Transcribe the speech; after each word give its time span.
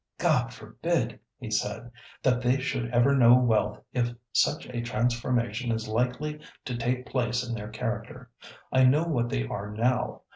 "God 0.17 0.51
forbid!" 0.51 1.19
he 1.37 1.51
said, 1.51 1.91
"that 2.23 2.41
they 2.41 2.59
should 2.59 2.89
ever 2.89 3.15
know 3.15 3.35
wealth 3.35 3.79
if 3.93 4.11
such 4.33 4.65
a 4.69 4.81
transformation 4.81 5.71
is 5.71 5.87
likely 5.87 6.39
to 6.65 6.75
take 6.75 7.05
place 7.05 7.47
in 7.47 7.53
their 7.53 7.69
character. 7.69 8.31
I 8.73 8.83
know 8.85 9.03
what 9.03 9.29
they 9.29 9.45
are 9.45 9.69
now. 9.69 10.23